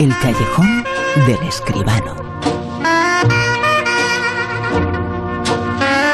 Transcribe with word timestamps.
El 0.00 0.10
callejón 0.18 0.84
del 1.26 1.48
escribano. 1.48 2.16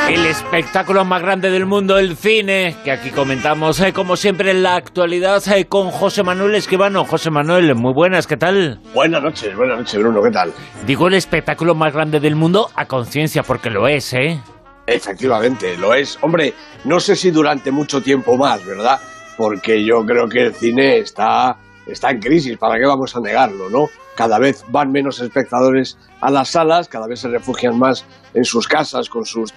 El 0.08 0.26
espectáculo 0.26 1.04
más 1.04 1.22
grande 1.22 1.50
del 1.50 1.66
mundo, 1.66 1.98
el 1.98 2.16
cine, 2.16 2.76
que 2.84 2.90
aquí 2.90 3.10
comentamos, 3.10 3.80
eh, 3.80 3.92
como 3.92 4.16
siempre, 4.16 4.50
en 4.50 4.62
la 4.62 4.74
actualidad 4.74 5.42
eh, 5.48 5.66
con 5.66 5.90
José 5.90 6.22
Manuel 6.22 6.54
Escribano. 6.56 7.04
José 7.04 7.30
Manuel, 7.30 7.74
muy 7.74 7.92
buenas, 7.94 8.26
¿qué 8.26 8.36
tal? 8.36 8.80
Buenas 8.92 9.22
noches, 9.22 9.56
buenas 9.56 9.78
noches, 9.78 9.98
Bruno, 9.98 10.22
¿qué 10.22 10.30
tal? 10.30 10.52
Digo 10.84 11.08
el 11.08 11.14
espectáculo 11.14 11.74
más 11.74 11.92
grande 11.92 12.20
del 12.20 12.36
mundo 12.36 12.70
a 12.74 12.86
conciencia, 12.86 13.42
porque 13.42 13.70
lo 13.70 13.88
es, 13.88 14.12
¿eh? 14.12 14.40
Efectivamente, 14.86 15.76
lo 15.78 15.94
es. 15.94 16.18
Hombre, 16.22 16.54
no 16.84 16.98
sé 17.00 17.14
si 17.14 17.30
durante 17.30 17.70
mucho 17.70 18.02
tiempo 18.02 18.36
más, 18.36 18.64
¿verdad? 18.66 18.98
Porque 19.36 19.84
yo 19.84 20.04
creo 20.04 20.28
que 20.28 20.42
el 20.42 20.54
cine 20.54 20.98
está, 20.98 21.56
está 21.86 22.10
en 22.10 22.20
crisis, 22.20 22.56
¿para 22.56 22.78
qué 22.78 22.86
vamos 22.86 23.14
a 23.16 23.20
negarlo, 23.20 23.68
no? 23.70 23.88
cada 24.20 24.38
vez 24.38 24.66
van 24.68 24.92
menos 24.92 25.18
espectadores 25.20 25.96
a 26.20 26.30
las 26.30 26.50
salas, 26.50 26.88
cada 26.88 27.06
vez 27.06 27.20
se 27.20 27.28
refugian 27.28 27.78
más 27.78 28.04
en 28.34 28.44
sus 28.44 28.68
casas 28.68 29.08
con 29.08 29.24
sus 29.24 29.54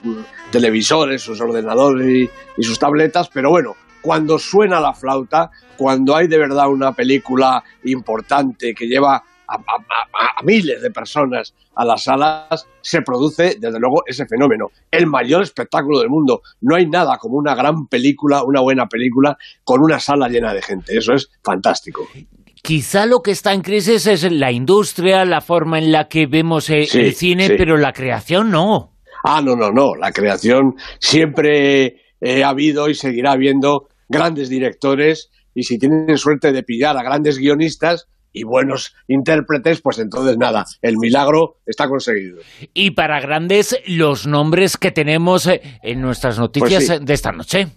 televisores, 0.52 1.22
sus 1.22 1.42
ordenadores 1.42 2.30
y, 2.58 2.64
sus 2.64 2.80
tabletas, 2.80 3.30
pero 3.34 3.50
bueno, 3.50 3.76
cuando 4.02 4.40
suena 4.40 4.80
la 4.80 4.94
flauta, 4.94 5.52
cuando 5.76 6.16
hay 6.16 6.28
de 6.28 6.38
verdad 6.38 6.70
una 6.70 6.94
película 6.94 7.62
importante 7.84 8.74
que 8.74 8.88
lleva 8.88 9.24
a, 9.54 10.40
a, 10.40 10.44
miles 10.44 10.82
de 10.82 10.90
personas 10.92 11.54
a 11.76 11.86
las 11.86 12.04
salas, 12.04 12.68
se 12.82 13.02
produce, 13.02 13.56
desde 13.60 13.80
luego, 13.80 14.04
ese 14.06 14.26
fenómeno. 14.26 14.68
El 14.92 15.08
mayor 15.08 15.44
espectáculo 15.44 16.00
del 16.00 16.10
mundo. 16.10 16.42
No 16.62 16.76
hay 16.76 16.86
nada 16.86 17.18
como 17.18 17.38
una 17.38 17.56
gran 17.56 17.88
película, 17.88 18.44
una 18.44 18.62
buena 18.62 18.88
película, 18.88 19.38
con 19.64 19.82
una 19.82 20.00
sala 20.00 20.28
llena 20.28 20.54
de 20.54 20.62
gente. 20.62 20.98
Eso 20.98 21.14
es 21.14 21.30
fantástico. 21.44 22.08
Quizá 22.62 23.06
lo 23.06 23.22
que 23.22 23.32
está 23.32 23.54
en 23.54 23.62
crisis 23.62 24.08
es 24.08 24.32
la 24.32 24.52
industria, 24.52 25.26
la 25.26 25.42
forma 25.42 25.80
en 25.80 25.92
la 25.92 26.08
que 26.08 26.28
vemos 26.28 26.70
eh, 26.70 26.88
el 26.94 27.14
cine, 27.14 27.50
pero 27.58 27.78
la 27.78 27.92
creación 27.92 28.52
no. 28.52 28.94
Ah, 29.26 29.42
no, 29.42 29.56
no, 29.56 29.72
no. 29.72 29.96
La 29.96 30.12
creación 30.12 30.76
siempre 31.00 31.98
eh, 32.22 32.44
ha 32.44 32.50
habido 32.50 32.90
y 32.90 32.96
seguirá 32.96 33.34
habiendo 33.34 33.90
grandes 34.08 34.50
directores 34.50 35.30
y 35.54 35.64
si 35.64 35.78
tienen 35.78 36.18
suerte 36.18 36.52
de 36.52 36.64
pillar 36.64 36.98
a 36.98 37.04
grandes 37.04 37.38
guionistas 37.38 38.08
y 38.34 38.44
buenos 38.44 38.96
intérpretes, 39.08 39.82
pues 39.82 40.00
entonces 40.00 40.38
nada, 40.38 40.66
el 40.82 40.98
milagro 40.98 41.58
está 41.66 41.88
conseguido. 41.88 42.40
Y 42.74 42.92
para 42.92 43.22
grandes, 43.22 43.80
los 43.86 44.28
nombres 44.28 44.78
que 44.78 44.92
tenemos 44.92 45.48
eh, 45.48 45.62
en 45.84 46.02
nuestras 46.02 46.38
pues 46.38 46.62
noticias 46.62 47.06
de 47.06 47.14
esta 47.14 47.32
noche. 47.32 47.68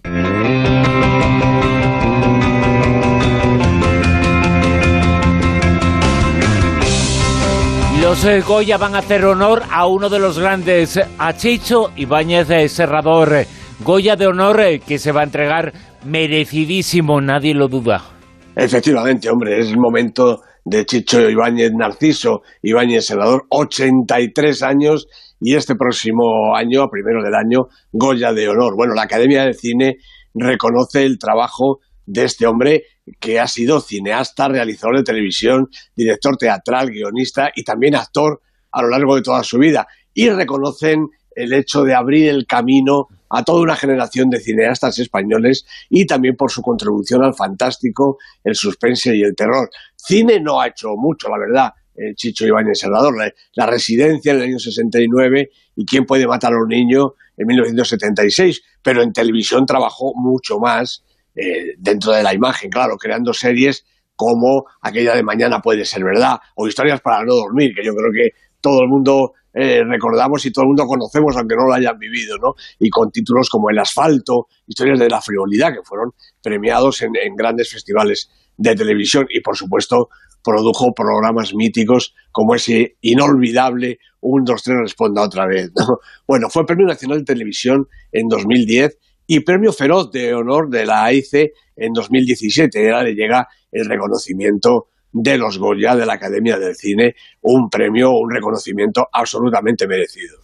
Los 8.01 8.23
eh, 8.25 8.41
Goya 8.41 8.77
van 8.77 8.95
a 8.95 8.99
hacer 8.99 9.25
honor 9.25 9.63
a 9.69 9.85
uno 9.85 10.09
de 10.09 10.19
los 10.19 10.39
grandes, 10.39 10.99
a 11.17 11.33
Chicho 11.33 11.91
Ibáñez 11.95 12.47
de 12.47 12.69
Serrador. 12.69 13.45
Goya 13.79 14.15
de 14.15 14.27
honor 14.27 14.61
eh, 14.61 14.79
que 14.79 14.97
se 14.97 15.11
va 15.11 15.21
a 15.21 15.23
entregar 15.25 15.73
merecidísimo, 16.05 17.19
nadie 17.21 17.53
lo 17.53 17.67
duda. 17.67 18.16
Efectivamente, 18.59 19.29
hombre, 19.29 19.59
es 19.59 19.67
el 19.67 19.77
momento 19.77 20.41
de 20.65 20.83
Chicho 20.83 21.29
Ibáñez 21.29 21.73
Narciso, 21.73 22.41
Ibáñez 22.63 23.05
Serrador, 23.05 23.45
83 23.49 24.63
años 24.63 25.07
y 25.39 25.53
este 25.53 25.75
próximo 25.75 26.55
año, 26.55 26.81
a 26.81 26.89
primero 26.89 27.21
del 27.21 27.35
año, 27.35 27.67
Goya 27.91 28.33
de 28.33 28.49
honor. 28.49 28.75
Bueno, 28.75 28.95
la 28.95 29.03
Academia 29.03 29.45
de 29.45 29.53
Cine 29.53 29.97
reconoce 30.33 31.05
el 31.05 31.19
trabajo 31.19 31.81
de 32.07 32.23
este 32.23 32.47
hombre 32.47 32.85
que 33.19 33.39
ha 33.39 33.47
sido 33.47 33.79
cineasta, 33.79 34.47
realizador 34.47 34.97
de 34.97 35.03
televisión, 35.03 35.69
director 35.95 36.35
teatral, 36.35 36.89
guionista 36.89 37.51
y 37.55 37.63
también 37.63 37.93
actor 37.93 38.41
a 38.71 38.81
lo 38.81 38.89
largo 38.89 39.17
de 39.17 39.21
toda 39.21 39.43
su 39.43 39.59
vida. 39.59 39.85
Y 40.15 40.29
reconocen 40.29 41.09
el 41.35 41.53
hecho 41.53 41.83
de 41.83 41.93
abrir 41.93 42.29
el 42.29 42.47
camino 42.47 43.05
a 43.29 43.43
toda 43.43 43.61
una 43.61 43.75
generación 43.75 44.29
de 44.29 44.39
cineastas 44.39 44.99
españoles 44.99 45.65
y 45.89 46.05
también 46.05 46.35
por 46.35 46.51
su 46.51 46.61
contribución 46.61 47.23
al 47.23 47.33
fantástico, 47.33 48.17
el 48.43 48.55
suspense 48.55 49.15
y 49.15 49.21
el 49.21 49.35
terror. 49.35 49.69
Cine 49.95 50.39
no 50.39 50.61
ha 50.61 50.67
hecho 50.67 50.95
mucho, 50.95 51.29
la 51.29 51.37
verdad, 51.37 51.73
el 51.95 52.15
Chicho 52.15 52.45
Ibáñez 52.45 52.79
Salvador, 52.79 53.15
la, 53.55 53.65
residencia 53.65 54.31
en 54.31 54.37
el 54.37 54.43
año 54.43 54.59
69 54.59 55.49
y 55.75 55.85
quién 55.85 56.05
puede 56.05 56.27
matar 56.27 56.53
a 56.53 56.57
un 56.57 56.67
niño 56.67 57.15
en 57.35 57.47
1976, 57.47 58.61
pero 58.81 59.01
en 59.01 59.11
televisión 59.11 59.65
trabajó 59.65 60.13
mucho 60.15 60.59
más 60.59 61.03
eh, 61.35 61.73
dentro 61.77 62.11
de 62.11 62.23
la 62.23 62.33
imagen, 62.33 62.69
claro, 62.69 62.97
creando 62.97 63.33
series 63.33 63.83
como 64.15 64.65
aquella 64.81 65.15
de 65.15 65.21
mañana 65.21 65.61
puede 65.61 65.85
ser 65.85 66.03
verdad, 66.03 66.39
o 66.55 66.67
historias 66.67 67.01
para 67.01 67.23
no 67.23 67.35
dormir, 67.35 67.73
que 67.75 67.85
yo 67.85 67.93
creo 67.93 68.11
que 68.11 68.35
todo 68.61 68.81
el 68.81 68.89
mundo 68.89 69.33
eh, 69.59 69.83
recordamos 69.83 70.45
y 70.45 70.51
todo 70.51 70.63
el 70.63 70.67
mundo 70.67 70.85
conocemos, 70.85 71.35
aunque 71.35 71.55
no 71.55 71.65
lo 71.65 71.73
hayan 71.73 71.97
vivido, 71.97 72.37
¿no? 72.37 72.53
Y 72.77 72.89
con 72.89 73.09
títulos 73.09 73.49
como 73.49 73.71
El 73.71 73.79
asfalto, 73.79 74.45
historias 74.67 74.99
de 74.99 75.09
la 75.09 75.19
frivolidad, 75.19 75.73
que 75.73 75.81
fueron 75.83 76.11
premiados 76.43 77.01
en, 77.01 77.11
grandes 77.35 77.71
festivales 77.71 78.29
de 78.55 78.75
televisión 78.75 79.25
y, 79.29 79.41
por 79.41 79.57
supuesto, 79.57 80.09
produjo 80.43 80.93
programas 80.93 81.55
míticos 81.55 82.13
como 82.31 82.53
ese 82.53 82.97
inolvidable 83.01 83.97
Un, 84.19 84.43
dos, 84.43 84.61
tres, 84.61 84.77
responda 84.79 85.23
otra 85.23 85.47
vez. 85.47 85.71
Bueno, 86.27 86.49
fue 86.51 86.65
Premio 86.65 86.85
Nacional 86.85 87.19
de 87.19 87.25
Televisión 87.25 87.87
en 88.11 88.27
2010 88.27 88.97
y 89.25 89.39
Premio 89.39 89.73
Feroz 89.73 90.11
de 90.11 90.35
Honor 90.35 90.69
de 90.69 90.85
la 90.85 91.05
AIC 91.05 91.51
en 91.75 91.93
2017. 91.93 92.79
Era 92.79 93.03
le 93.03 93.15
llega 93.15 93.47
el 93.71 93.85
reconocimiento 93.87 94.89
de 95.11 95.37
los 95.37 95.57
Goya 95.57 95.95
de 95.95 96.05
la 96.05 96.13
Academia 96.13 96.57
del 96.57 96.75
Cine, 96.75 97.15
un 97.41 97.69
premio, 97.69 98.11
un 98.11 98.31
reconocimiento 98.31 99.07
absolutamente 99.11 99.87
merecido. 99.87 100.37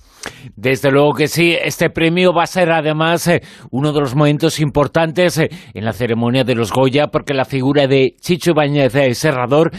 Desde 0.55 0.91
luego 0.91 1.13
que 1.13 1.27
sí, 1.27 1.55
este 1.61 1.89
premio 1.89 2.33
va 2.33 2.43
a 2.43 2.47
ser 2.47 2.71
además 2.71 3.27
eh, 3.27 3.41
uno 3.71 3.91
de 3.91 3.99
los 3.99 4.15
momentos 4.15 4.59
importantes 4.59 5.37
eh, 5.37 5.49
en 5.73 5.85
la 5.85 5.93
ceremonia 5.93 6.43
de 6.43 6.55
los 6.55 6.71
Goya, 6.71 7.07
porque 7.07 7.33
la 7.33 7.45
figura 7.45 7.87
de 7.87 8.15
Chicho 8.19 8.51
Ibáñez 8.51 8.93
de 8.93 9.13
Serrador, 9.15 9.71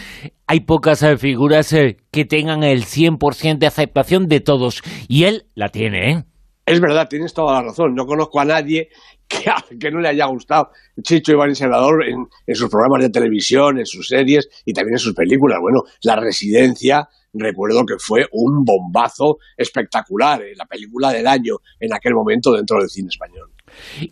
hay 0.47 0.61
pocas 0.61 1.03
eh, 1.03 1.17
figuras 1.17 1.75
que 2.11 2.25
tengan 2.25 2.63
el 2.63 2.85
100% 2.85 3.59
de 3.59 3.67
aceptación 3.67 4.27
de 4.27 4.41
todos, 4.41 4.83
y 5.09 5.25
él 5.25 5.47
la 5.55 5.71
tiene, 5.71 6.11
¿eh? 6.11 6.25
Es 6.67 6.81
verdad, 6.81 7.09
tienes 7.09 7.35
toda 7.35 7.55
la 7.55 7.69
razón. 7.69 7.95
No 7.95 8.07
conozco 8.07 8.41
a 8.41 8.45
nadie 8.45 8.89
que, 9.29 9.51
que 9.79 9.91
no 9.91 10.01
le 10.01 10.09
haya 10.09 10.27
gustado 10.27 10.71
Chicho 11.03 11.33
Iván 11.33 11.55
Senador 11.55 12.05
en, 12.07 12.27
en, 12.47 12.55
sus 12.55 12.71
programas 12.71 13.03
de 13.03 13.11
televisión, 13.11 13.79
en 13.79 13.87
sus 13.87 14.09
series 14.09 14.49
y 14.65 14.73
también 14.73 14.95
en 14.95 14.99
sus 14.99 15.15
películas. 15.15 15.59
Bueno, 15.61 15.83
La 16.03 16.17
Residencia, 16.17 17.09
recuerdo 17.35 17.85
que 17.85 17.97
fue 17.99 18.27
un 18.33 18.65
bombazo 18.65 19.39
espectacular, 19.57 20.43
eh, 20.43 20.53
la 20.57 20.65
película 20.65 21.13
del 21.13 21.27
año 21.27 21.57
en 21.81 21.93
aquel 21.93 22.15
momento 22.15 22.53
dentro 22.53 22.79
del 22.79 22.89
cine 22.89 23.09
español. 23.09 23.51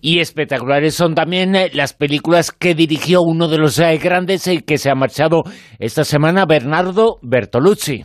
Y 0.00 0.18
espectaculares 0.18 0.94
son 0.94 1.14
también 1.14 1.54
eh, 1.54 1.70
las 1.72 1.94
películas 1.94 2.50
que 2.50 2.74
dirigió 2.74 3.22
uno 3.22 3.48
de 3.48 3.58
los 3.58 3.78
eh, 3.78 3.98
grandes 3.98 4.48
que 4.66 4.78
se 4.78 4.90
ha 4.90 4.94
marchado 4.94 5.44
esta 5.78 6.04
semana, 6.04 6.44
Bernardo 6.46 7.18
Bertolucci. 7.22 8.04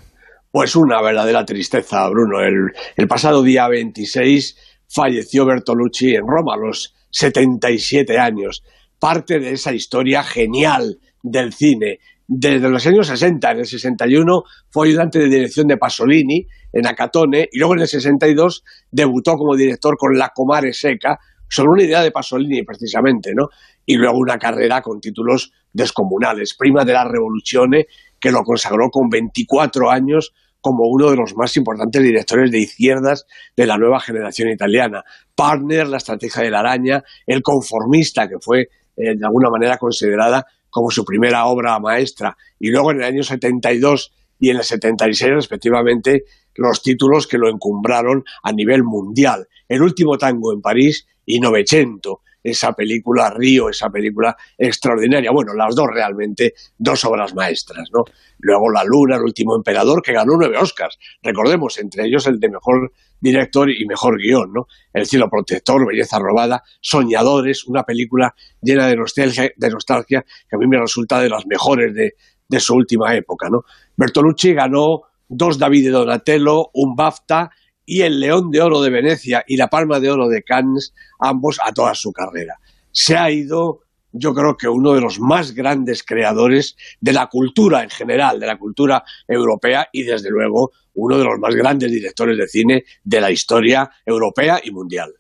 Pues 0.52 0.76
una 0.76 1.02
verdadera 1.02 1.46
tristeza, 1.46 2.08
Bruno. 2.10 2.40
El, 2.42 3.08
pasado 3.08 3.44
día 3.44 3.68
26 3.68 4.56
falleció 4.88 5.46
Bertolucci 5.46 6.16
en 6.16 6.26
Roma 6.26 6.54
a 6.54 6.58
los 6.58 6.96
77 7.12 8.18
años. 8.18 8.64
Parte 8.98 9.40
de 9.40 9.52
esa 9.52 9.74
historia 9.74 10.24
genial 10.24 11.00
del 11.22 11.54
cine. 11.54 12.00
Desde 12.26 12.70
los 12.70 12.86
años 12.88 13.08
60, 13.08 13.52
en 13.52 13.60
el 13.60 13.66
61 13.66 14.44
fue 14.70 14.88
ayudante 14.88 15.20
de 15.20 15.28
dirección 15.28 15.68
de 15.68 15.78
Pasolini 15.78 16.48
en 16.74 16.88
Acatone 16.88 17.48
y 17.52 17.60
luego 17.60 17.76
en 17.76 17.82
el 17.82 17.88
62 17.88 18.64
debutó 18.92 19.36
como 19.36 19.56
director 19.56 19.96
con 19.98 20.18
La 20.18 20.32
Comare 20.34 20.74
Seca 20.74 21.20
sobre 21.50 21.70
una 21.70 21.84
idea 21.84 22.02
de 22.02 22.12
Pasolini 22.12 22.64
precisamente, 22.64 23.34
¿no? 23.34 23.50
Y 23.86 23.96
luego 23.96 24.18
una 24.18 24.38
carrera 24.38 24.82
con 24.82 25.00
títulos 25.00 25.52
descomunales. 25.72 26.56
Prima 26.58 26.84
de 26.84 26.94
la 26.94 27.06
Revoluzione 27.06 27.88
que 28.20 28.32
lo 28.32 28.44
consagró 28.44 28.90
con 28.90 29.10
24 29.10 29.90
años 29.90 30.34
como 30.60 30.86
uno 30.88 31.10
de 31.10 31.18
los 31.18 31.36
más 31.36 31.56
importantes 31.56 32.02
directores 32.02 32.52
de 32.52 32.60
izquierdas 32.60 33.26
de 33.56 33.66
la 33.66 33.78
nueva 33.78 34.00
generación 34.00 34.50
italiana. 34.50 35.04
Partner, 35.36 35.88
La 35.88 35.98
estrategia 35.98 36.44
de 36.44 36.52
la 36.52 36.60
araña, 36.60 37.04
El 37.26 37.42
conformista, 37.42 38.28
que 38.28 38.36
fue 38.42 38.62
eh, 38.62 39.16
de 39.16 39.26
alguna 39.26 39.50
manera 39.50 39.78
considerada 39.78 40.46
como 40.70 40.92
su 40.92 41.06
primera 41.06 41.46
obra 41.46 41.80
maestra. 41.80 42.36
Y 42.60 42.70
luego 42.70 42.92
en 42.92 42.98
el 42.98 43.04
año 43.04 43.24
72 43.24 44.12
y 44.40 44.50
en 44.50 44.58
el 44.58 44.64
76, 44.64 45.32
respectivamente, 45.34 46.24
los 46.56 46.82
títulos 46.82 47.28
que 47.28 47.38
lo 47.38 47.50
encumbraron 47.50 48.24
a 48.44 48.52
nivel 48.52 48.84
mundial. 48.84 49.48
El 49.68 49.82
último 49.82 50.18
tango 50.18 50.54
en 50.54 50.62
París 50.62 51.08
y 51.26 51.40
Novecento, 51.40 52.22
esa 52.50 52.72
película 52.72 53.30
Río, 53.30 53.70
esa 53.70 53.90
película 53.90 54.36
extraordinaria. 54.58 55.32
Bueno, 55.34 55.54
las 55.54 55.76
dos 55.76 55.88
realmente, 55.94 56.54
dos 56.78 57.04
obras 57.06 57.36
maestras, 57.36 57.90
¿no? 57.94 58.04
Luego 58.40 58.72
La 58.72 58.84
Luna, 58.86 59.18
El 59.18 59.24
último 59.24 59.56
emperador, 59.56 60.02
que 60.02 60.14
ganó 60.14 60.34
nueve 60.38 60.58
Oscars. 60.58 60.98
Recordemos, 61.22 61.78
entre 61.80 62.06
ellos 62.06 62.26
el 62.28 62.40
de 62.40 62.50
mejor 62.50 62.92
director 63.20 63.70
y 63.70 63.86
mejor 63.86 64.18
guion, 64.18 64.54
¿no? 64.54 64.68
El 64.94 65.06
cielo 65.06 65.28
protector, 65.30 65.86
Belleza 65.86 66.20
robada, 66.20 66.64
Soñadores, 66.80 67.66
una 67.68 67.84
película 67.84 68.34
llena 68.62 68.88
de 68.88 68.96
nostalgia, 68.96 69.50
de 69.56 69.70
nostalgia 69.70 70.22
que 70.22 70.56
a 70.56 70.60
mí 70.60 70.68
me 70.68 70.80
resulta 70.80 71.20
de 71.20 71.30
las 71.30 71.46
mejores 71.48 71.94
de, 71.94 72.14
de 72.48 72.60
su 72.60 72.76
última 72.76 73.14
época. 73.16 73.48
¿no? 73.50 73.62
Bertolucci 73.96 74.54
ganó 74.54 75.02
dos 75.28 75.58
David 75.58 75.86
de 75.86 75.92
Donatello, 75.92 76.70
un 76.74 76.96
BAFTA 76.96 77.50
y 77.88 78.02
el 78.02 78.20
León 78.20 78.52
de 78.52 78.62
Oro 78.62 78.82
de 78.82 78.92
Venecia 78.92 79.44
y 79.48 79.56
la 79.56 79.70
Palma 79.70 80.00
de 80.00 80.12
Oro 80.12 80.28
de 80.28 80.44
Cannes, 80.44 80.94
ambos 81.20 81.58
a 81.64 81.72
toda 81.72 81.96
su 81.96 82.12
carrera. 82.12 82.60
Se 82.92 83.16
ha 83.16 83.32
ido, 83.32 83.80
yo 84.12 84.34
creo 84.34 84.58
que 84.58 84.68
uno 84.68 84.94
de 84.94 85.00
los 85.00 85.20
más 85.22 85.56
grandes 85.56 86.04
creadores 86.04 86.76
de 87.00 87.14
la 87.14 87.28
cultura 87.28 87.82
en 87.82 87.90
general, 87.90 88.42
de 88.42 88.46
la 88.46 88.58
cultura 88.58 89.04
europea 89.26 89.88
y 89.92 90.04
desde 90.04 90.30
luego 90.30 90.72
uno 90.96 91.18
de 91.18 91.24
los 91.24 91.40
más 91.40 91.56
grandes 91.56 91.90
directores 91.90 92.38
de 92.38 92.48
cine 92.48 92.84
de 93.06 93.22
la 93.22 93.32
historia 93.32 93.90
europea 94.06 94.60
y 94.62 94.72
mundial. 94.72 95.14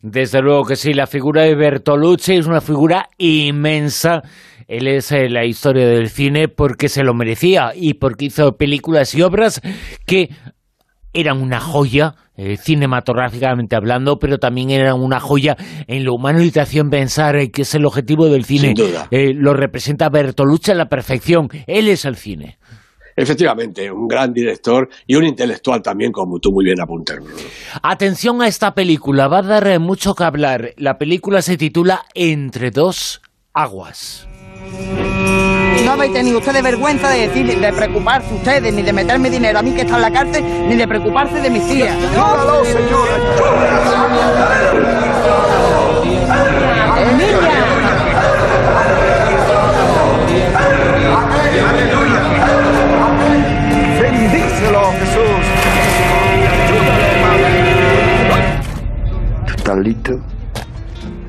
Desde 0.00 0.40
luego 0.40 0.64
que 0.64 0.76
sí, 0.76 0.94
la 0.94 1.06
figura 1.06 1.42
de 1.42 1.54
Bertolucci 1.54 2.36
es 2.36 2.46
una 2.46 2.62
figura 2.62 3.10
inmensa. 3.18 4.22
Él 4.68 4.88
es 4.88 5.12
eh, 5.12 5.28
la 5.28 5.44
historia 5.44 5.86
del 5.86 6.08
cine 6.08 6.48
porque 6.48 6.88
se 6.88 7.02
lo 7.02 7.12
merecía 7.12 7.72
y 7.74 7.94
porque 7.94 8.26
hizo 8.26 8.56
películas 8.56 9.14
y 9.14 9.22
obras 9.22 9.60
que 10.06 10.30
eran 11.16 11.42
una 11.42 11.60
joya 11.60 12.14
eh, 12.36 12.56
cinematográficamente 12.56 13.76
hablando, 13.76 14.18
pero 14.18 14.38
también 14.38 14.70
eran 14.70 15.00
una 15.00 15.18
joya 15.20 15.56
en 15.86 16.04
la 16.04 16.12
humanización 16.12 16.90
pensar 16.90 17.36
eh, 17.36 17.50
que 17.50 17.62
es 17.62 17.74
el 17.74 17.84
objetivo 17.84 18.26
del 18.26 18.44
cine. 18.44 18.74
lo 19.10 19.54
representa 19.54 20.08
Bertolucci 20.08 20.70
a 20.70 20.74
la 20.74 20.86
perfección. 20.86 21.48
Él 21.66 21.88
es 21.88 22.04
el 22.04 22.16
cine. 22.16 22.58
Efectivamente, 23.16 23.90
un 23.90 24.06
gran 24.06 24.30
director 24.34 24.90
y 25.06 25.14
un 25.14 25.24
intelectual 25.24 25.80
también, 25.80 26.12
como 26.12 26.38
tú 26.38 26.50
muy 26.52 26.66
bien 26.66 26.78
apuntas. 26.78 27.16
Atención 27.82 28.42
a 28.42 28.46
esta 28.46 28.74
película, 28.74 29.26
va 29.26 29.38
a 29.38 29.42
dar 29.42 29.66
eh, 29.68 29.78
mucho 29.78 30.14
que 30.14 30.24
hablar. 30.24 30.74
La 30.76 30.98
película 30.98 31.40
se 31.40 31.56
titula 31.56 32.04
Entre 32.14 32.70
dos 32.70 33.22
aguas. 33.54 34.28
No 35.84 35.92
habéis 35.92 36.12
tenido 36.12 36.38
ustedes 36.38 36.62
vergüenza 36.62 37.08
de 37.10 37.28
decir, 37.28 37.46
de 37.60 37.72
preocuparse 37.72 38.34
ustedes, 38.34 38.72
ni 38.72 38.82
de 38.82 38.92
meterme 38.92 39.30
dinero 39.30 39.58
a 39.58 39.62
mí 39.62 39.72
que 39.72 39.82
está 39.82 39.96
en 39.96 40.02
la 40.02 40.10
cárcel, 40.10 40.44
ni 40.68 40.76
de 40.76 40.88
preocuparse 40.88 41.40
de 41.40 41.50
mis 41.50 41.66
tías. 41.66 41.96
¡No, 42.14 42.64
señora! 42.64 43.16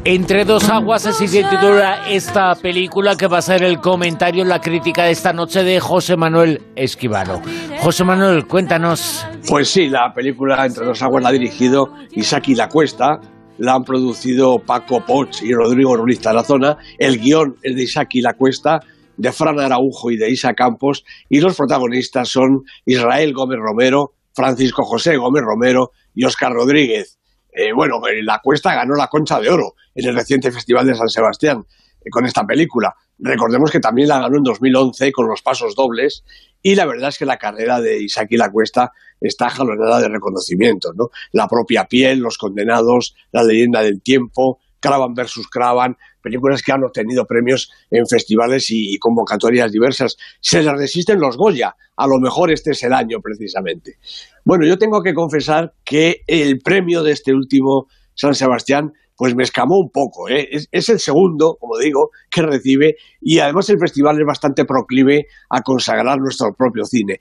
Entre 0.09 0.45
dos 0.45 0.69
aguas 0.69 1.01
se 1.01 1.27
titula 1.27 2.07
esta 2.07 2.55
película 2.55 3.17
que 3.17 3.27
va 3.27 3.39
a 3.39 3.41
ser 3.41 3.61
el 3.61 3.81
comentario, 3.81 4.45
la 4.45 4.61
crítica 4.61 5.03
de 5.03 5.11
esta 5.11 5.33
noche 5.33 5.65
de 5.65 5.81
José 5.81 6.15
Manuel 6.15 6.61
Esquivano. 6.77 7.41
José 7.81 8.05
Manuel, 8.05 8.47
cuéntanos. 8.47 9.27
Pues 9.49 9.67
sí, 9.67 9.89
la 9.89 10.13
película 10.15 10.65
Entre 10.65 10.85
dos 10.85 11.01
aguas 11.01 11.21
la 11.23 11.27
ha 11.27 11.33
dirigido 11.33 11.93
Isaki 12.13 12.55
La 12.55 12.69
Cuesta, 12.69 13.19
la 13.57 13.73
han 13.73 13.83
producido 13.83 14.59
Paco 14.59 15.03
Poch 15.05 15.43
y 15.43 15.51
Rodrigo 15.51 15.97
Ruiz 15.97 16.21
Tarazona, 16.21 16.77
el 16.97 17.19
guion 17.19 17.57
es 17.61 17.75
de 17.75 17.83
Isaki 17.83 18.21
La 18.21 18.31
Cuesta, 18.31 18.79
de 19.17 19.33
Fran 19.33 19.59
Araujo 19.59 20.09
y 20.09 20.15
de 20.15 20.31
Isa 20.31 20.53
Campos, 20.53 21.03
y 21.27 21.41
los 21.41 21.57
protagonistas 21.57 22.29
son 22.29 22.61
Israel 22.85 23.33
Gómez 23.33 23.59
Romero, 23.59 24.13
Francisco 24.33 24.83
José 24.85 25.17
Gómez 25.17 25.43
Romero 25.43 25.91
y 26.15 26.23
Oscar 26.23 26.53
Rodríguez. 26.53 27.17
Eh, 27.57 27.73
bueno, 27.73 27.99
eh, 28.07 28.21
la 28.21 28.39
Cuesta 28.39 28.75
ganó 28.75 28.93
la 28.93 29.07
Concha 29.07 29.39
de 29.39 29.49
Oro 29.49 29.73
en 29.95 30.07
el 30.07 30.15
reciente 30.15 30.51
Festival 30.51 30.85
de 30.85 30.93
San 30.93 31.09
Sebastián 31.09 31.65
eh, 32.05 32.09
con 32.11 32.23
esta 32.23 32.45
película. 32.45 32.93
Recordemos 33.17 33.71
que 33.71 33.79
también 33.79 34.09
la 34.09 34.19
ganó 34.19 34.37
en 34.37 34.43
2011 34.43 35.11
con 35.11 35.27
Los 35.27 35.41
Pasos 35.41 35.73
Dobles 35.73 36.23
y 36.61 36.75
la 36.75 36.85
verdad 36.85 37.09
es 37.09 37.17
que 37.17 37.25
la 37.25 37.37
carrera 37.37 37.81
de 37.81 37.99
Isaki 37.99 38.37
La 38.37 38.51
Cuesta 38.51 38.91
está 39.19 39.49
jalonada 39.49 39.99
de 39.99 40.07
reconocimientos, 40.07 40.95
¿no? 40.95 41.09
La 41.31 41.47
propia 41.47 41.85
piel, 41.85 42.19
Los 42.19 42.37
Condenados, 42.37 43.15
La 43.31 43.41
Leyenda 43.41 43.81
del 43.81 44.03
Tiempo, 44.03 44.59
Cravan 44.79 45.13
versus 45.13 45.47
Cravan, 45.47 45.95
películas 46.21 46.61
que 46.61 46.71
han 46.71 46.83
obtenido 46.83 47.25
premios 47.25 47.71
en 47.89 48.05
festivales 48.05 48.67
y, 48.69 48.97
convocatorias 48.99 49.71
diversas. 49.71 50.17
Se 50.39 50.61
les 50.61 50.73
resisten 50.73 51.19
los 51.19 51.37
Goya, 51.37 51.75
a 51.95 52.07
lo 52.07 52.19
mejor 52.19 52.51
este 52.51 52.71
es 52.71 52.83
el 52.83 52.93
año 52.93 53.19
precisamente. 53.21 53.97
Bueno, 54.45 54.65
yo 54.65 54.77
tengo 54.77 55.01
que 55.01 55.13
confesar 55.13 55.73
que 55.83 56.21
el 56.27 56.59
premio 56.59 57.03
de 57.03 57.11
este 57.11 57.33
último 57.33 57.87
San 58.13 58.33
Sebastián 58.33 58.93
pues 59.15 59.35
me 59.35 59.43
escamó 59.43 59.79
un 59.79 59.89
poco. 59.89 60.29
¿eh? 60.29 60.47
Es, 60.51 60.67
es, 60.71 60.89
el 60.89 60.99
segundo, 60.99 61.57
como 61.59 61.77
digo, 61.79 62.11
que 62.29 62.43
recibe 62.43 62.97
y 63.19 63.39
además 63.39 63.67
el 63.69 63.79
festival 63.79 64.19
es 64.19 64.25
bastante 64.27 64.63
proclive 64.63 65.25
a 65.49 65.61
consagrar 65.61 66.19
nuestro 66.19 66.53
propio 66.55 66.85
cine. 66.85 67.19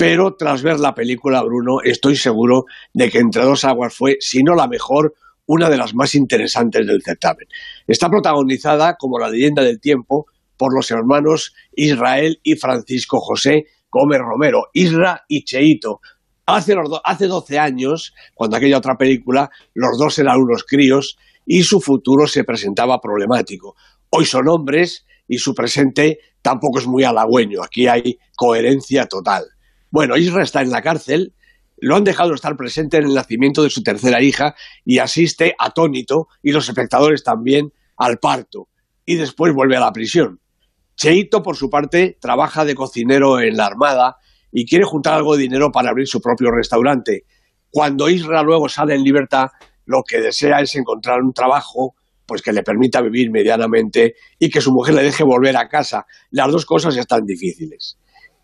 Pero 0.00 0.34
tras 0.34 0.62
ver 0.62 0.80
la 0.80 0.94
película, 0.94 1.42
Bruno, 1.42 1.82
estoy 1.84 2.16
seguro 2.16 2.64
de 2.94 3.10
que 3.10 3.18
Entre 3.18 3.42
dos 3.42 3.64
aguas 3.64 3.94
fue, 3.94 4.16
si 4.20 4.42
no 4.42 4.54
la 4.54 4.66
mejor, 4.66 5.12
una 5.52 5.68
de 5.68 5.76
las 5.76 5.96
más 5.96 6.14
interesantes 6.14 6.86
del 6.86 7.02
certamen. 7.02 7.48
Está 7.88 8.08
protagonizada, 8.08 8.94
como 8.96 9.18
la 9.18 9.28
leyenda 9.28 9.64
del 9.64 9.80
tiempo, 9.80 10.26
por 10.56 10.72
los 10.72 10.92
hermanos 10.92 11.54
Israel 11.74 12.38
y 12.44 12.54
Francisco 12.54 13.18
José 13.18 13.64
Gómez 13.90 14.20
Romero, 14.20 14.68
Isra 14.72 15.24
y 15.26 15.42
Cheito. 15.42 16.00
Hace, 16.46 16.76
hace 17.02 17.26
12 17.26 17.58
años, 17.58 18.14
cuando 18.32 18.56
aquella 18.56 18.78
otra 18.78 18.96
película, 18.96 19.50
los 19.74 19.98
dos 19.98 20.16
eran 20.20 20.40
unos 20.40 20.62
críos 20.62 21.18
y 21.44 21.64
su 21.64 21.80
futuro 21.80 22.28
se 22.28 22.44
presentaba 22.44 23.00
problemático. 23.00 23.74
Hoy 24.10 24.26
son 24.26 24.48
hombres 24.48 25.04
y 25.26 25.38
su 25.38 25.52
presente 25.52 26.20
tampoco 26.42 26.78
es 26.78 26.86
muy 26.86 27.02
halagüeño. 27.02 27.64
Aquí 27.64 27.88
hay 27.88 28.20
coherencia 28.36 29.06
total. 29.06 29.46
Bueno, 29.90 30.16
Isra 30.16 30.44
está 30.44 30.62
en 30.62 30.70
la 30.70 30.80
cárcel 30.80 31.34
lo 31.80 31.96
han 31.96 32.04
dejado 32.04 32.34
estar 32.34 32.56
presente 32.56 32.98
en 32.98 33.04
el 33.04 33.14
nacimiento 33.14 33.62
de 33.62 33.70
su 33.70 33.82
tercera 33.82 34.22
hija 34.22 34.54
y 34.84 34.98
asiste 34.98 35.54
atónito, 35.58 36.28
y 36.42 36.52
los 36.52 36.68
espectadores 36.68 37.24
también, 37.24 37.72
al 37.96 38.18
parto, 38.18 38.68
y 39.04 39.16
después 39.16 39.52
vuelve 39.54 39.76
a 39.76 39.80
la 39.80 39.92
prisión. 39.92 40.40
Cheito, 40.96 41.42
por 41.42 41.56
su 41.56 41.70
parte, 41.70 42.18
trabaja 42.20 42.64
de 42.64 42.74
cocinero 42.74 43.40
en 43.40 43.56
la 43.56 43.66
Armada 43.66 44.16
y 44.52 44.66
quiere 44.66 44.84
juntar 44.84 45.14
algo 45.14 45.36
de 45.36 45.42
dinero 45.42 45.72
para 45.72 45.90
abrir 45.90 46.06
su 46.06 46.20
propio 46.20 46.50
restaurante. 46.50 47.24
Cuando 47.70 48.08
Isra 48.10 48.42
luego 48.42 48.68
sale 48.68 48.94
en 48.94 49.02
libertad, 49.02 49.48
lo 49.86 50.02
que 50.02 50.20
desea 50.20 50.60
es 50.60 50.74
encontrar 50.76 51.22
un 51.22 51.32
trabajo 51.32 51.94
pues 52.26 52.42
que 52.42 52.52
le 52.52 52.62
permita 52.62 53.00
vivir 53.00 53.30
medianamente 53.30 54.14
y 54.38 54.50
que 54.50 54.60
su 54.60 54.72
mujer 54.72 54.94
le 54.94 55.02
deje 55.02 55.24
volver 55.24 55.56
a 55.56 55.68
casa. 55.68 56.06
Las 56.30 56.52
dos 56.52 56.64
cosas 56.64 56.96
están 56.96 57.24
difíciles. 57.24 57.98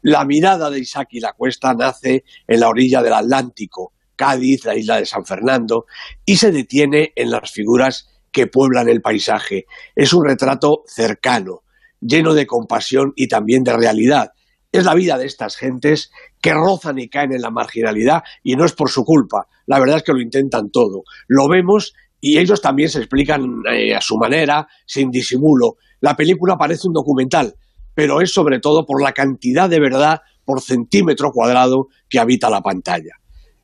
La 0.08 0.24
mirada 0.24 0.70
de 0.70 0.78
Isaac 0.78 1.08
y 1.10 1.18
la 1.18 1.32
cuesta 1.32 1.74
nace 1.74 2.22
en 2.46 2.60
la 2.60 2.68
orilla 2.68 3.02
del 3.02 3.12
Atlántico, 3.12 3.92
Cádiz, 4.14 4.64
la 4.64 4.76
isla 4.76 4.98
de 4.98 5.04
San 5.04 5.26
Fernando, 5.26 5.86
y 6.24 6.36
se 6.36 6.52
detiene 6.52 7.12
en 7.16 7.32
las 7.32 7.50
figuras 7.50 8.08
que 8.30 8.46
pueblan 8.46 8.88
el 8.88 9.02
paisaje. 9.02 9.66
Es 9.96 10.12
un 10.12 10.24
retrato 10.24 10.84
cercano, 10.86 11.64
lleno 12.00 12.34
de 12.34 12.46
compasión 12.46 13.14
y 13.16 13.26
también 13.26 13.64
de 13.64 13.76
realidad. 13.76 14.30
Es 14.70 14.84
la 14.84 14.94
vida 14.94 15.18
de 15.18 15.26
estas 15.26 15.56
gentes 15.56 16.12
que 16.40 16.54
rozan 16.54 17.00
y 17.00 17.08
caen 17.08 17.32
en 17.32 17.42
la 17.42 17.50
marginalidad 17.50 18.22
y 18.44 18.54
no 18.54 18.64
es 18.64 18.74
por 18.74 18.90
su 18.90 19.04
culpa. 19.04 19.48
La 19.66 19.80
verdad 19.80 19.96
es 19.96 20.02
que 20.04 20.12
lo 20.12 20.20
intentan 20.20 20.70
todo. 20.70 21.02
Lo 21.26 21.48
vemos 21.48 21.94
y 22.20 22.38
ellos 22.38 22.62
también 22.62 22.90
se 22.90 22.98
explican 22.98 23.62
eh, 23.72 23.92
a 23.96 24.00
su 24.00 24.16
manera, 24.18 24.68
sin 24.86 25.10
disimulo. 25.10 25.78
La 26.00 26.14
película 26.14 26.56
parece 26.56 26.86
un 26.86 26.92
documental, 26.92 27.56
pero 27.96 28.20
es 28.20 28.30
sobre 28.30 28.60
todo 28.60 28.84
por 28.84 29.02
la 29.02 29.12
cantidad 29.12 29.70
de 29.70 29.80
verdad 29.80 30.20
por 30.44 30.60
centímetro 30.60 31.30
cuadrado 31.32 31.88
que 32.08 32.20
habita 32.20 32.50
la 32.50 32.60
pantalla. 32.60 33.14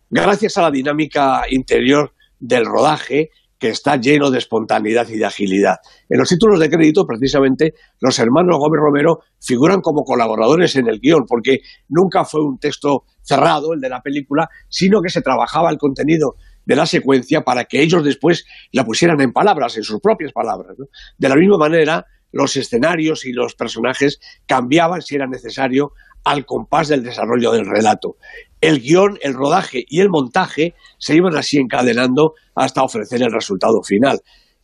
Gracias 0.08 0.56
a 0.56 0.62
la 0.62 0.70
dinámica 0.70 1.42
interior 1.50 2.14
del 2.40 2.64
rodaje, 2.64 3.28
que 3.58 3.68
está 3.68 3.96
lleno 3.96 4.30
de 4.30 4.38
espontaneidad 4.38 5.06
y 5.08 5.18
de 5.18 5.26
agilidad. 5.26 5.76
En 6.08 6.18
los 6.18 6.30
títulos 6.30 6.58
de 6.58 6.70
crédito, 6.70 7.06
precisamente, 7.06 7.74
los 8.00 8.18
hermanos 8.18 8.56
Gómez 8.58 8.80
Romero 8.80 9.20
figuran 9.38 9.80
como 9.80 10.02
colaboradores 10.02 10.74
en 10.76 10.88
el 10.88 10.98
guion, 10.98 11.26
porque 11.28 11.58
nunca 11.88 12.24
fue 12.24 12.42
un 12.42 12.58
texto 12.58 13.04
cerrado, 13.20 13.74
el 13.74 13.80
de 13.80 13.90
la 13.90 14.00
película, 14.00 14.48
sino 14.68 15.00
que 15.00 15.10
se 15.10 15.20
trabajaba 15.20 15.70
el 15.70 15.78
contenido 15.78 16.34
de 16.64 16.74
la 16.74 16.86
secuencia 16.86 17.42
para 17.42 17.66
que 17.66 17.82
ellos 17.82 18.02
después 18.02 18.46
la 18.72 18.84
pusieran 18.84 19.20
en 19.20 19.32
palabras, 19.32 19.76
en 19.76 19.84
sus 19.84 20.00
propias 20.00 20.32
palabras. 20.32 20.76
De 21.18 21.28
la 21.28 21.36
misma 21.36 21.58
manera, 21.58 22.06
los 22.32 22.56
escenarios 22.56 23.24
y 23.24 23.32
los 23.32 23.54
personajes 23.54 24.18
cambiaban 24.46 25.02
si 25.02 25.14
era 25.14 25.26
necesario 25.26 25.92
al 26.24 26.46
compás 26.46 26.88
del 26.88 27.02
desarrollo 27.02 27.52
del 27.52 27.66
relato. 27.66 28.16
El 28.60 28.80
guion, 28.80 29.18
el 29.22 29.34
rodaje 29.34 29.84
y 29.88 30.00
el 30.00 30.08
montaje 30.08 30.74
se 30.98 31.14
iban 31.14 31.36
así 31.36 31.58
encadenando 31.58 32.34
hasta 32.54 32.82
ofrecer 32.82 33.22
el 33.22 33.32
resultado 33.32 33.82
final, 33.82 34.20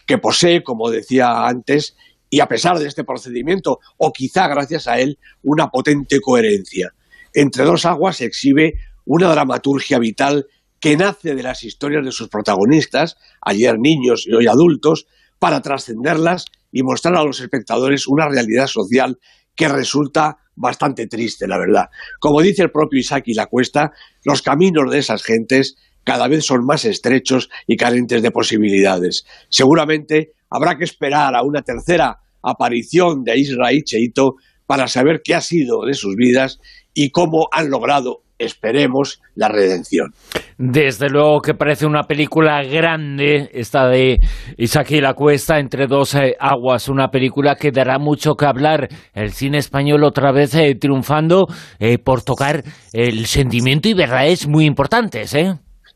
que 0.07 0.19
posee, 0.19 0.63
como 0.63 0.91
decía 0.91 1.47
antes, 1.47 1.97
y 2.31 2.41
a 2.41 2.47
pesar 2.47 2.79
de 2.79 2.87
este 2.87 3.05
procedimiento, 3.05 3.79
o 3.97 4.13
quizá 4.13 4.49
gracias 4.49 4.87
a 4.87 4.99
él, 5.01 5.19
una 5.43 5.69
potente 5.69 6.21
coherencia. 6.21 6.93
Entre 7.35 7.65
dos 7.65 7.87
aguas 7.87 8.19
se 8.19 8.27
exhibe 8.27 8.75
una 9.05 9.31
dramaturgia 9.31 9.99
vital 9.99 10.47
que 10.81 10.97
nace 10.97 11.35
de 11.35 11.43
las 11.43 11.65
historias 11.65 12.05
de 12.05 12.13
sus 12.13 12.29
protagonistas, 12.29 13.17
ayer 13.41 13.79
niños 13.79 14.27
y 14.27 14.35
hoy 14.35 14.47
adultos, 14.47 15.07
para 15.39 15.61
trascenderlas 15.61 16.47
y 16.71 16.83
mostrar 16.83 17.17
a 17.17 17.25
los 17.25 17.41
espectadores 17.41 18.07
una 18.07 18.29
realidad 18.29 18.67
social 18.67 19.19
que 19.55 19.69
resulta 19.69 20.39
bastante 20.55 21.07
triste, 21.07 21.47
la 21.47 21.59
verdad. 21.59 21.87
Como 22.21 22.41
dice 22.41 22.63
el 22.63 22.71
propio 22.71 23.01
Isaac 23.01 23.25
y 23.27 23.35
la 23.35 23.47
Cuesta, 23.47 23.93
los 24.25 24.43
caminos 24.43 24.91
de 24.91 24.99
esas 24.99 25.23
gentes 25.23 25.77
cada 26.05 26.29
vez 26.29 26.45
son 26.45 26.65
más 26.65 26.85
estrechos 26.85 27.51
y 27.67 27.77
carentes 27.77 28.23
de 28.23 28.31
posibilidades. 28.31 29.25
Seguramente 29.51 30.33
habrá 30.51 30.77
que 30.77 30.85
esperar 30.85 31.35
a 31.35 31.43
una 31.43 31.63
tercera 31.63 32.19
aparición 32.43 33.25
de 33.25 33.39
Israel 33.39 33.83
Cheito 33.85 34.37
para 34.67 34.89
saber 34.89 35.23
qué 35.23 35.35
ha 35.35 35.41
sido 35.41 35.85
de 35.87 35.95
sus 35.95 36.15
vidas 36.17 36.61
y 36.95 37.11
cómo 37.11 37.49
han 37.53 37.71
logrado 37.71 38.23
esperemos 38.39 39.21
la 39.35 39.49
redención. 39.49 40.13
Desde 40.57 41.09
luego 41.09 41.41
que 41.41 41.55
parece 41.55 41.87
una 41.87 42.05
película 42.05 42.63
grande, 42.65 43.49
esta 43.53 43.89
de 43.89 44.19
Isaac 44.57 44.91
y 44.93 45.01
la 45.01 45.15
Cuesta, 45.15 45.59
entre 45.59 45.87
dos 45.87 46.15
eh, 46.15 46.37
aguas, 46.39 46.89
una 46.89 47.09
película 47.09 47.57
que 47.57 47.71
dará 47.71 47.99
mucho 47.99 48.35
que 48.35 48.47
hablar. 48.47 48.89
El 49.15 49.33
cine 49.33 49.59
español 49.59 50.05
otra 50.05 50.33
vez 50.33 50.55
eh, 50.55 50.75
triunfando 50.75 51.47
eh, 51.79 51.99
por 51.99 52.23
tocar 52.23 52.65
el 52.93 53.27
sentimiento 53.27 53.89
y 53.89 53.95
verdades 53.95 54.49
muy 54.49 54.65
importantes, 54.65 55.35
¿eh? 55.35 55.55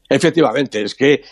Efectivamente, 0.08 0.82
es 0.82 0.94
que, 0.94 1.22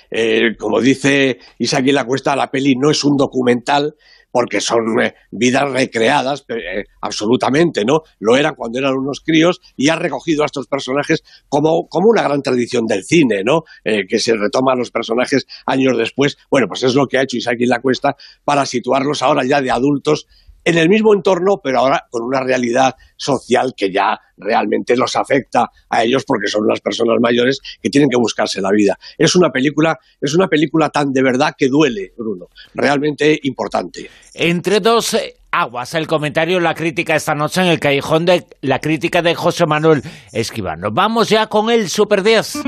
como 0.59 0.81
dice 0.81 1.37
Isaac 1.59 1.85
y 1.89 1.93
la 1.93 2.07
Cuesta, 2.07 2.35
la 2.35 2.51
peli 2.51 2.77
no 2.77 2.91
es 2.91 3.05
un 3.05 3.15
documental, 3.15 3.93
porque 4.31 4.61
son 4.61 5.01
eh, 5.03 5.15
vidas 5.31 5.71
recreadas 5.71 6.45
eh, 6.49 6.85
absolutamente, 7.01 7.85
¿no? 7.85 8.03
Lo 8.19 8.37
eran 8.37 8.55
cuando 8.55 8.79
eran 8.79 8.95
unos 8.95 9.21
críos 9.21 9.61
y 9.77 9.89
ha 9.89 9.97
recogido 9.97 10.43
a 10.43 10.47
estos 10.47 10.67
personajes 10.67 11.23
como, 11.49 11.89
como 11.89 12.11
una 12.11 12.23
gran 12.23 12.43
tradición 12.43 12.87
del 12.87 13.05
cine, 13.05 13.43
¿no? 13.45 13.63
Eh, 13.85 14.07
que 14.09 14.19
se 14.19 14.35
retoma 14.35 14.73
a 14.73 14.77
los 14.77 14.91
personajes 14.91 15.47
años 15.67 15.97
después. 15.97 16.37
Bueno, 16.51 16.67
pues 16.69 16.83
es 16.83 16.95
lo 16.95 17.07
que 17.07 17.19
ha 17.19 17.23
hecho 17.23 17.37
Isaac 17.37 17.57
y 17.61 17.67
la 17.67 17.81
Cuesta 17.81 18.17
para 18.45 18.67
situarlos 18.67 19.23
ahora 19.23 19.45
ya 19.45 19.61
de 19.61 19.71
adultos 19.71 20.27
en 20.65 20.79
el 20.79 20.89
mismo 20.89 21.15
entorno, 21.15 21.61
pero 21.63 21.81
ahora 21.81 22.07
con 22.11 22.23
una 22.23 22.41
realidad 22.41 22.95
social 23.17 23.75
que 23.77 23.91
ya 23.91 24.19
realmente 24.37 24.97
los 24.97 25.17
afecta 25.17 25.71
a 25.89 26.03
ellos 26.03 26.25
porque 26.27 26.49
son 26.49 26.67
las 26.67 26.81
personas 26.81 27.19
mayores 27.21 27.61
que 27.83 27.91
tienen 27.91 28.11
que 28.11 28.17
buscarse 28.17 28.61
la 28.61 28.71
vida. 28.71 28.99
Es 29.19 29.37
una 29.37 29.51
película, 29.51 29.99
es 30.21 30.35
una 30.35 30.49
película 30.49 30.91
tan 30.91 31.13
de 31.13 31.23
verdad 31.23 31.55
que 31.57 31.69
duele, 31.69 32.13
Bruno, 32.17 32.49
realmente 32.75 33.39
importante. 33.43 34.11
Entre 34.35 34.81
dos 34.81 35.17
aguas, 35.51 35.95
el 35.95 36.07
comentario, 36.07 36.61
la 36.61 36.75
crítica 36.75 37.17
esta 37.17 37.35
noche 37.35 37.61
en 37.61 37.69
el 37.69 37.81
callejón 37.81 38.25
de 38.25 38.47
la 38.63 38.79
crítica 38.79 39.23
de 39.23 39.35
José 39.35 39.67
Manuel 39.67 40.03
Esquivano. 40.33 40.91
Vamos 40.91 41.29
ya 41.29 41.47
con 41.49 41.71
el 41.71 41.89
Super 41.89 42.23
10. 42.23 42.63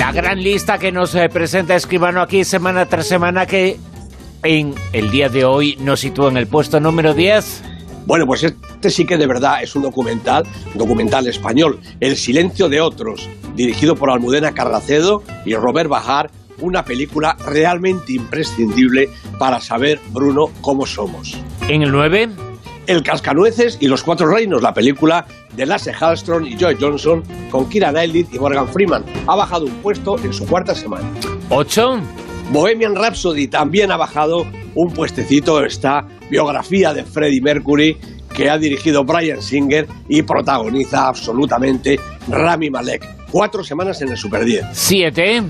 La 0.00 0.12
gran 0.12 0.42
lista 0.42 0.78
que 0.78 0.92
nos 0.92 1.14
eh, 1.14 1.28
presenta 1.28 1.76
Escribano 1.76 2.22
aquí 2.22 2.42
semana 2.42 2.86
tras 2.86 3.06
semana 3.06 3.44
que 3.44 3.76
en 4.42 4.74
el 4.94 5.10
día 5.10 5.28
de 5.28 5.44
hoy 5.44 5.76
nos 5.78 6.00
sitúa 6.00 6.30
en 6.30 6.38
el 6.38 6.46
puesto 6.46 6.80
número 6.80 7.12
10. 7.12 7.62
Bueno, 8.06 8.24
pues 8.24 8.42
este 8.42 8.88
sí 8.88 9.04
que 9.04 9.18
de 9.18 9.26
verdad 9.26 9.62
es 9.62 9.76
un 9.76 9.82
documental, 9.82 10.44
documental 10.74 11.26
español, 11.26 11.80
El 12.00 12.16
silencio 12.16 12.70
de 12.70 12.80
otros, 12.80 13.28
dirigido 13.54 13.94
por 13.94 14.08
Almudena 14.10 14.52
Carracedo 14.52 15.22
y 15.44 15.54
Robert 15.54 15.90
Bajar, 15.90 16.30
una 16.60 16.82
película 16.82 17.36
realmente 17.46 18.14
imprescindible 18.14 19.10
para 19.38 19.60
saber, 19.60 20.00
Bruno, 20.12 20.46
cómo 20.62 20.86
somos. 20.86 21.36
En 21.68 21.82
el 21.82 21.92
9 21.92 22.49
el 22.86 23.02
Cascanueces 23.02 23.78
y 23.80 23.88
los 23.88 24.02
Cuatro 24.02 24.28
Reinos, 24.28 24.62
la 24.62 24.74
película 24.74 25.26
de 25.54 25.66
Lasse 25.66 25.92
Hallström 25.92 26.46
y 26.46 26.56
Joy 26.56 26.76
Johnson 26.80 27.22
con 27.50 27.68
Kira 27.68 27.90
Knightley 27.90 28.26
y 28.32 28.38
Morgan 28.38 28.68
Freeman. 28.68 29.04
Ha 29.26 29.36
bajado 29.36 29.66
un 29.66 29.74
puesto 29.82 30.18
en 30.18 30.32
su 30.32 30.46
cuarta 30.46 30.74
semana. 30.74 31.08
¿Ocho? 31.48 32.00
Bohemian 32.52 32.96
Rhapsody 32.96 33.48
también 33.48 33.92
ha 33.92 33.96
bajado 33.96 34.44
un 34.74 34.92
puestecito. 34.92 35.64
Esta 35.64 36.06
biografía 36.30 36.92
de 36.92 37.04
Freddie 37.04 37.40
Mercury 37.40 37.96
que 38.34 38.48
ha 38.48 38.58
dirigido 38.58 39.04
Brian 39.04 39.42
Singer 39.42 39.86
y 40.08 40.22
protagoniza 40.22 41.08
absolutamente 41.08 41.98
Rami 42.28 42.70
Malek. 42.70 43.28
Cuatro 43.30 43.62
semanas 43.62 44.00
en 44.02 44.08
el 44.08 44.16
Super 44.16 44.44
10. 44.44 44.66
¿Siete? 44.72 45.42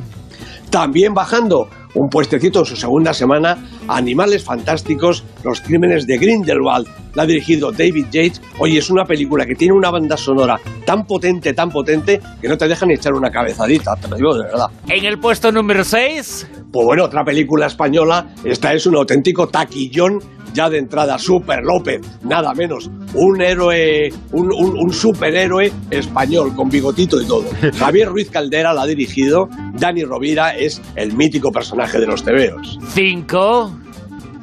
También 0.71 1.15
bajando 1.15 1.69
un 1.95 2.09
puestecito 2.09 2.61
en 2.61 2.65
su 2.65 2.77
segunda 2.77 3.13
semana, 3.15 3.59
Animales 3.89 4.45
Fantásticos, 4.45 5.25
Los 5.45 5.61
Crímenes 5.61 6.07
de 6.07 6.19
Grindelwald. 6.19 6.87
La 7.15 7.25
ha 7.25 7.27
dirigido 7.27 7.73
David 7.73 8.07
Yates. 8.13 8.41
Oye, 8.59 8.79
es 8.79 8.91
una 8.91 9.05
película 9.05 9.45
que 9.45 9.55
tiene 9.55 9.75
una 9.75 9.91
banda 9.91 10.17
sonora 10.17 10.61
tan 10.87 11.07
potente, 11.07 11.53
tan 11.53 11.71
potente, 11.71 12.21
que 12.41 12.49
no 12.49 12.57
te 12.57 12.69
dejan 12.69 12.91
echar 12.93 13.15
una 13.15 13.31
cabezadita, 13.31 13.97
te 13.97 14.09
lo 14.09 14.17
digo 14.17 14.35
de 14.37 14.45
verdad. 14.45 14.67
En 14.87 15.05
el 15.05 15.19
puesto 15.19 15.51
número 15.51 15.83
6. 15.83 16.49
Pues 16.73 16.87
bueno, 16.87 17.05
otra 17.05 17.25
película 17.25 17.67
española. 17.67 18.29
Esta 18.45 18.73
es 18.73 18.87
un 18.87 18.95
auténtico 18.95 19.49
taquillón 19.49 20.21
ya 20.53 20.69
de 20.69 20.79
entrada, 20.79 21.19
Super 21.19 21.63
López, 21.63 22.01
nada 22.23 22.55
menos, 22.55 22.91
un 23.15 23.41
héroe, 23.41 24.13
un, 24.33 24.93
superhéroe 24.93 25.73
español 25.91 26.55
con 26.55 26.69
bigotito 26.69 27.21
y 27.21 27.27
todo. 27.27 27.45
Javier 27.79 28.09
Ruiz 28.09 28.31
Caldera 28.31 28.73
la 28.73 28.83
ha 28.83 28.87
dirigido, 28.87 29.49
Dani 29.81 30.05
Rovira 30.05 30.51
es 30.57 30.81
el 30.95 31.15
mítico 31.15 31.51
personaje 31.51 31.99
de 31.99 32.07
los 32.07 32.23
tebeos. 32.23 32.79
Cinco. 32.91 33.73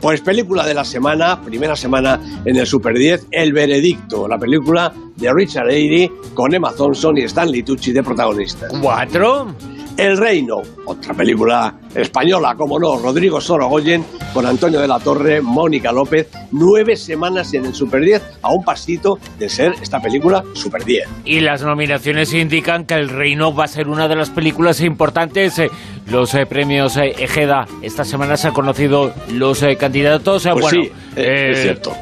Pues 0.02 0.22
película 0.22 0.66
de 0.66 0.74
la 0.74 0.84
semana, 0.84 1.42
primera 1.42 1.76
semana 1.76 2.20
en 2.44 2.56
el 2.56 2.68
Super 2.68 2.96
10, 2.98 3.28
El 3.32 3.54
Veredicto, 3.54 4.28
la 4.28 4.38
película 4.38 4.94
de 5.16 5.34
Richard 5.34 5.70
Eyre 5.70 6.12
con 6.34 6.54
Emma 6.54 6.72
Thompson 6.74 7.18
y 7.18 7.22
Stanley 7.24 7.64
Tucci 7.64 7.92
de 7.92 8.04
protagonistas. 8.04 8.72
Cuatro. 8.82 9.56
El 9.98 10.16
Reino, 10.16 10.62
otra 10.86 11.16
película 11.16 11.74
española, 11.96 12.54
como 12.56 12.80
no, 12.80 13.00
Rodrigo 13.00 13.42
Sorogoyen, 13.42 14.06
con 14.32 14.46
Antonio 14.46 14.80
de 14.80 14.88
la 14.88 15.00
Torre, 15.00 15.42
Mónica 15.42 15.92
López, 15.92 16.30
nueve 16.52 16.96
semanas 16.96 17.52
en 17.56 17.66
el 17.66 17.74
Super 17.74 18.02
10, 18.02 18.22
a 18.44 18.54
un 18.54 18.64
pasito 18.64 19.18
de 19.40 19.50
ser 19.50 19.74
esta 19.82 20.00
película 20.00 20.44
Super 20.54 20.86
10. 20.86 21.10
Y 21.26 21.40
las 21.40 21.64
nominaciones 21.64 22.32
indican 22.36 22.86
que 22.86 22.94
El 22.94 23.10
Reino 23.10 23.56
va 23.56 23.64
a 23.64 23.68
ser 23.68 23.88
una 23.88 24.08
de 24.08 24.16
las 24.16 24.30
películas 24.30 24.82
importantes. 24.82 25.58
Eh, 25.58 25.72
los 26.12 26.32
eh, 26.36 26.46
premios 26.46 26.96
eh, 26.98 27.16
Ejeda, 27.18 27.66
esta 27.82 28.06
semana 28.06 28.38
se 28.38 28.50
han 28.50 28.54
conocido 28.54 29.12
los 29.34 29.66
candidatos. 29.80 30.44
Pues 30.44 30.62
bueno, 30.62 30.84
sí, 30.84 30.92
es 31.16 31.62
cierto. 31.64 31.94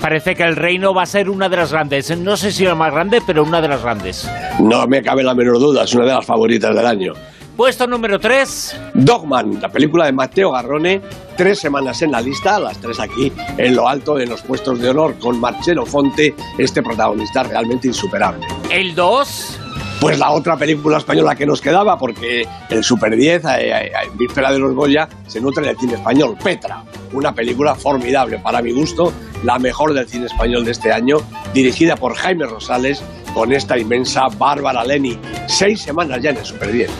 Parece 0.00 0.34
que 0.34 0.42
El 0.42 0.56
Reino 0.56 0.92
va 0.92 1.02
a 1.02 1.06
ser 1.06 1.30
una 1.30 1.48
de 1.48 1.56
las 1.56 1.70
grandes. 1.70 2.18
No 2.18 2.36
sé 2.36 2.50
si 2.50 2.64
la 2.64 2.74
más 2.74 2.92
grande, 2.92 3.22
pero 3.24 3.44
una 3.44 3.60
de 3.60 3.68
las 3.68 3.80
grandes. 3.80 4.28
No 4.58 4.86
me 4.88 5.02
cabe 5.02 5.22
la 5.22 5.34
menor 5.34 5.60
duda, 5.60 5.84
es 5.84 5.94
una 5.94 6.04
de 6.04 6.14
las 6.14 6.26
favoritas 6.26 6.74
del 6.74 6.86
año. 6.86 7.12
Puesto 7.56 7.86
número 7.86 8.18
3. 8.18 8.80
Dogman, 8.94 9.60
la 9.60 9.68
película 9.68 10.06
de 10.06 10.12
Mateo 10.12 10.50
Garrone, 10.50 11.00
tres 11.36 11.60
semanas 11.60 12.02
en 12.02 12.10
la 12.10 12.20
lista, 12.20 12.58
las 12.58 12.78
tres 12.78 12.98
aquí 12.98 13.32
en 13.56 13.76
lo 13.76 13.88
alto, 13.88 14.18
en 14.18 14.28
los 14.28 14.42
puestos 14.42 14.80
de 14.80 14.88
honor, 14.88 15.16
con 15.20 15.38
Marcelo 15.38 15.86
Fonte, 15.86 16.34
este 16.58 16.82
protagonista 16.82 17.44
realmente 17.44 17.86
insuperable. 17.86 18.44
El 18.70 18.96
2. 18.96 19.60
Pues 20.00 20.18
la 20.18 20.32
otra 20.32 20.56
película 20.56 20.98
española 20.98 21.36
que 21.36 21.46
nos 21.46 21.60
quedaba, 21.60 21.96
porque 21.96 22.46
el 22.70 22.82
Super 22.82 23.14
10, 23.14 23.44
eh, 23.44 23.48
eh, 23.60 23.92
en 24.04 24.18
víspera 24.18 24.50
de 24.50 24.58
los 24.58 24.74
Goya, 24.74 25.08
se 25.28 25.40
nutre 25.40 25.64
del 25.64 25.78
cine 25.78 25.94
español. 25.94 26.36
Petra, 26.42 26.82
una 27.12 27.32
película 27.32 27.76
formidable 27.76 28.40
para 28.40 28.62
mi 28.62 28.72
gusto, 28.72 29.12
la 29.44 29.60
mejor 29.60 29.94
del 29.94 30.08
cine 30.08 30.26
español 30.26 30.64
de 30.64 30.72
este 30.72 30.92
año, 30.92 31.18
dirigida 31.54 31.94
por 31.94 32.16
Jaime 32.16 32.46
Rosales, 32.46 33.00
con 33.32 33.52
esta 33.52 33.78
inmensa 33.78 34.26
Bárbara 34.36 34.84
Leni. 34.84 35.18
Seis 35.46 35.82
semanas 35.82 36.20
ya 36.20 36.30
en 36.30 36.38
el 36.38 36.44
Super 36.44 36.72
10. 36.72 36.90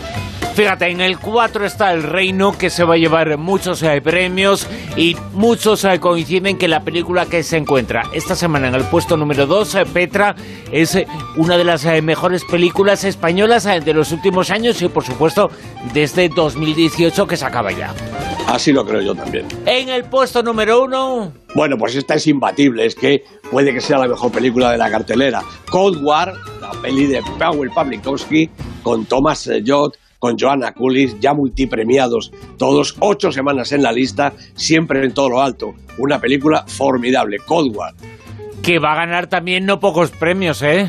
Fíjate, 0.54 0.88
en 0.88 1.00
el 1.00 1.18
4 1.18 1.66
está 1.66 1.92
El 1.92 2.04
Reino, 2.04 2.56
que 2.56 2.70
se 2.70 2.84
va 2.84 2.94
a 2.94 2.96
llevar 2.96 3.37
muchos 3.38 3.82
eh, 3.82 4.00
premios 4.00 4.68
y 4.96 5.16
muchos 5.32 5.84
eh, 5.84 5.99
coinciden 5.99 6.56
que 6.56 6.68
la 6.68 6.84
película 6.84 7.26
que 7.26 7.42
se 7.42 7.56
encuentra 7.56 8.04
esta 8.12 8.37
semana 8.37 8.68
en 8.68 8.76
el 8.76 8.84
puesto 8.84 9.16
número 9.16 9.46
2, 9.46 9.75
eh, 9.75 9.84
Petra, 9.92 10.37
es 10.70 10.96
una 11.37 11.58
de 11.58 11.64
las 11.64 11.84
mejores 12.04 12.44
películas 12.44 13.02
españolas 13.02 13.64
de 13.64 13.92
los 13.92 14.12
últimos 14.12 14.52
años 14.52 14.80
y, 14.80 14.88
por 14.88 15.02
supuesto, 15.02 15.50
desde 15.92 16.28
2018 16.28 17.26
que 17.26 17.37
se 17.37 17.44
acaba 17.44 17.73
ya. 17.73 17.92
Así 18.46 18.73
lo 18.73 18.87
creo 18.87 19.00
yo 19.00 19.14
también. 19.16 19.49
En 19.66 19.88
el 19.88 20.04
puesto 20.04 20.40
número 20.40 20.84
1... 20.84 21.32
Bueno, 21.56 21.76
pues 21.76 21.96
esta 21.96 22.14
es 22.14 22.28
imbatible, 22.28 22.87
es 22.87 22.94
que 22.94 23.25
puede 23.50 23.75
que 23.75 23.80
sea 23.80 23.99
la 23.99 24.06
mejor 24.06 24.30
película 24.30 24.70
de 24.70 24.78
la 24.78 24.88
cartelera. 24.88 25.42
Cold 25.68 26.00
War, 26.04 26.32
la 26.61 26.70
peli 26.80 27.06
de 27.06 27.20
Powell 27.40 27.70
Pawlikowski, 27.70 28.49
con 28.84 29.04
Thomas 29.06 29.50
Jott, 29.66 29.96
con 30.25 30.38
Joanna 30.38 30.73
Coolidge, 30.73 31.19
ya 31.21 31.35
multipremiados, 31.35 32.33
todos 32.57 32.97
ocho 33.00 33.31
semanas 33.31 33.73
en 33.73 33.83
la 33.83 33.93
lista, 33.93 34.33
siempre 34.54 35.04
en 35.04 35.12
todo 35.12 35.28
lo 35.28 35.43
alto. 35.43 35.75
Una 35.99 36.19
película 36.19 36.64
formidable, 36.66 37.37
Cold 37.45 37.76
War. 37.76 37.93
Que 38.62 38.78
va 38.78 38.93
a 38.93 38.97
ganar 38.97 39.26
también 39.26 39.66
no 39.66 39.78
pocos 39.81 40.12
premios, 40.12 40.62
¿eh? 40.62 40.88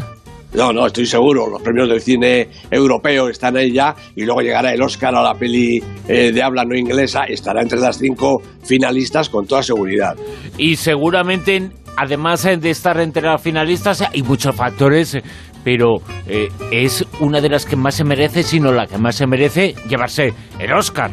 No, 0.54 0.72
no, 0.72 0.86
estoy 0.86 1.06
seguro. 1.06 1.50
Los 1.50 1.62
premios 1.62 1.89
del 1.89 2.00
cine 2.00 2.48
europeo 2.72 3.27
están 3.27 3.58
ahí 3.58 3.74
ya 3.74 3.94
y 4.15 4.24
luego 4.24 4.39
llegará 4.39 4.72
el 4.72 4.82
Oscar 4.82 5.13
a 5.13 5.22
la 5.22 5.34
peli 5.34 5.84
eh, 6.08 6.32
de 6.32 6.42
habla 6.42 6.63
no 6.63 6.74
inglesa. 6.77 7.25
Estará 7.25 7.62
entre 7.62 7.80
las 7.80 7.98
cinco 7.98 8.42
finalistas 8.63 9.27
con 9.27 9.46
toda 9.46 9.63
seguridad. 9.63 10.15
Y 10.58 10.77
seguramente, 10.77 11.72
además 11.98 12.44
de 12.44 12.70
estar 12.70 13.01
entre 13.01 13.24
las 13.24 13.42
finalistas, 13.42 14.01
hay 14.01 14.24
muchos 14.24 14.56
factores 14.56 15.18
pero 15.65 15.95
eh, 16.27 16.50
es 16.72 17.03
una 17.19 17.41
de 17.41 17.50
las 17.50 17.65
que 17.65 17.75
más 17.75 17.95
se 17.95 18.03
merece, 18.03 18.43
sino 18.43 18.72
la 18.72 18.86
que 18.86 19.00
más 19.00 19.15
se 19.15 19.25
merece 19.25 19.74
llevarse 19.89 20.31
el 20.60 20.72
Oscar. 20.72 21.10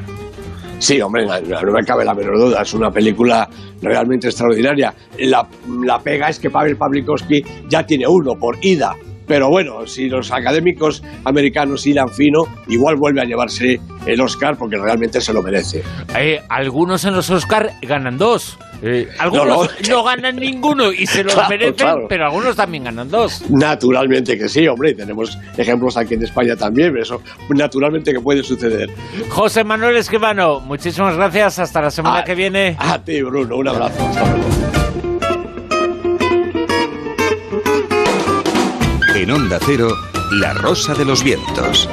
Sí, 0.79 1.01
hombre, 1.01 1.25
no, 1.25 1.33
me 1.33 1.85
cabe 1.87 2.05
la 2.05 2.13
menor 2.13 2.39
duda. 2.39 2.63
Es 2.63 2.75
una 2.75 2.91
película 2.91 3.49
realmente 3.81 4.27
extraordinaria. 4.27 4.93
La, 5.21 5.49
la 5.85 5.99
pega 6.01 6.29
es 6.29 6.39
que 6.39 6.51
Pavel 6.51 6.77
Pavlikovsky 6.77 7.43
ya 7.69 7.87
tiene 7.87 8.05
uno 8.07 8.35
por 8.35 8.59
ida. 8.61 8.95
Pero 9.27 9.49
bueno, 9.49 9.87
si 9.87 10.09
los 10.09 10.31
académicos 10.33 11.03
americanos 11.25 11.87
irán 11.87 12.09
fino, 12.11 12.43
igual 12.69 12.97
vuelve 12.97 13.23
a 13.23 13.25
llevarse 13.25 13.81
el 14.05 14.21
Oscar 14.21 14.57
porque 14.59 14.77
realmente 14.77 15.21
se 15.21 15.33
lo 15.33 15.43
merece. 15.43 15.83
Eh, 16.19 16.43
algunos 16.49 17.05
en 17.05 17.15
los 17.15 17.31
Oscar 17.31 17.71
ganan 17.81 18.19
dos. 18.19 18.59
Eh, 18.83 19.09
algunos 19.19 19.71
no, 19.89 20.03
ganan 20.03 20.37
ninguno 20.37 20.93
y 20.93 21.07
se 21.07 21.23
los 21.23 21.37
merecen, 21.49 22.07
pero 22.09 22.27
algunos 22.27 22.57
también 22.57 22.85
ganan 22.85 23.09
dos. 23.09 23.49
Naturalmente 23.49 24.37
que 24.37 24.49
sí, 24.49 24.67
hombre, 24.67 24.93
tenemos 24.95 25.39
ejemplos 25.57 25.97
aquí 25.97 26.15
en 26.15 26.25
España 26.25 26.57
también, 26.57 26.97
eso 26.97 27.23
naturalmente 27.51 28.13
que 28.13 28.21
puede 28.21 28.43
suceder. 28.43 28.91
José 29.29 29.63
Manuel 29.63 29.97
Esquivano, 29.97 30.61
muchísimas 30.61 31.17
gracias, 31.17 31.61
hasta 31.61 31.81
la 31.81 31.91
semana 31.91 32.25
que 32.25 32.35
viene. 32.35 32.77
A 32.79 32.99
ti, 32.99 33.23
Bruno, 33.23 33.57
un 33.57 33.69
abrazo, 33.69 34.05
hasta 34.05 34.37
luego. 34.37 34.73
En 39.15 39.31
Onda 39.31 39.59
Cero, 39.65 39.89
La 40.33 40.53
Rosa 40.55 40.95
de 40.95 41.05
los 41.05 41.23
Vientos. 41.23 41.89